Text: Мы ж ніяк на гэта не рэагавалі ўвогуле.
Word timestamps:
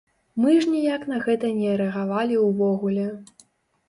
Мы 0.43 0.53
ж 0.61 0.69
ніяк 0.75 1.03
на 1.11 1.19
гэта 1.27 1.51
не 1.57 1.75
рэагавалі 1.81 2.39
ўвогуле. 2.47 3.05